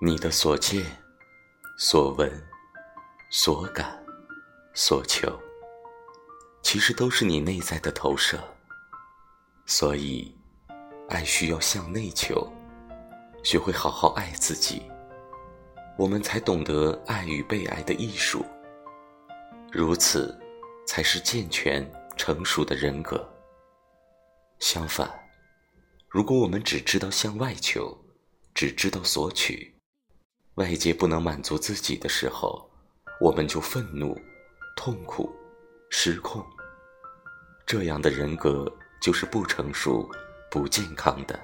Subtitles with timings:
[0.00, 0.84] 你的所见、
[1.76, 2.30] 所闻、
[3.30, 4.00] 所感、
[4.72, 5.36] 所求，
[6.62, 8.38] 其实都是你内在的投射。
[9.66, 10.32] 所以，
[11.08, 12.48] 爱需要向内求，
[13.42, 14.82] 学会好好爱自己，
[15.98, 18.46] 我们才懂得爱与被爱的艺术。
[19.72, 20.32] 如此，
[20.86, 21.84] 才是健全
[22.16, 23.28] 成熟的人格。
[24.60, 25.12] 相反，
[26.08, 27.98] 如果我们只知道向外求，
[28.54, 29.74] 只知道索取，
[30.58, 32.68] 外界不能满足自己的时候，
[33.20, 34.20] 我们就愤怒、
[34.76, 35.32] 痛苦、
[35.88, 36.44] 失控。
[37.64, 40.10] 这样的人格就是不成熟、
[40.50, 41.38] 不健康的。